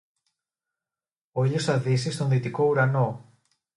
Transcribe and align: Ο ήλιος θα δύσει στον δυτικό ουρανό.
Ο 1.31 1.43
ήλιος 1.43 1.63
θα 1.63 1.77
δύσει 1.79 2.11
στον 2.11 2.29
δυτικό 2.29 2.63
ουρανό. 2.65 3.33